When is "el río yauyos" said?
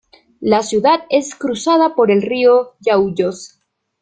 2.09-3.61